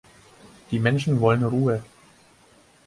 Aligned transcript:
Die 0.71 0.79
Menschen 0.79 1.19
wollen 1.19 1.43
Ruhe. 1.43 1.83